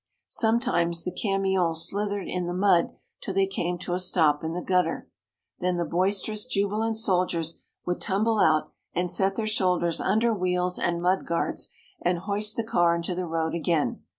Sometimes 0.29 1.03
the 1.03 1.11
camions 1.11 1.85
slithered 1.87 2.27
in 2.27 2.47
the 2.47 2.55
mud 2.55 2.89
till 3.21 3.35
they 3.35 3.45
came 3.45 3.77
to 3.77 3.93
a 3.93 3.99
stop 3.99 4.43
in 4.43 4.53
the 4.55 4.63
gutter. 4.63 5.07
Then 5.59 5.77
the 5.77 5.85
boisterous, 5.85 6.45
jubilant 6.47 6.97
soldiers 6.97 7.61
would 7.85 8.01
tumble 8.01 8.39
out 8.39 8.71
and 8.95 9.11
set 9.11 9.35
their 9.35 9.45
shoulders 9.45 10.01
under 10.01 10.33
wheels 10.33 10.79
and 10.79 11.03
mud 11.03 11.27
guards, 11.27 11.69
and 12.01 12.17
hoist 12.17 12.55
the 12.55 12.63
car 12.63 12.95
into 12.95 13.13
the 13.13 13.27
road 13.27 13.53
again. 13.53 14.01